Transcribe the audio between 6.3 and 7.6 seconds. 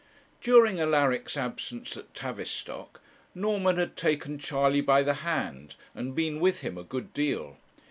with him a good deal.